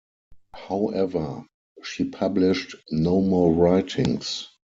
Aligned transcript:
However, 0.55 1.43
she 1.83 2.05
published 2.05 2.73
no 2.89 3.21
more 3.21 3.53
writings. 3.53 4.47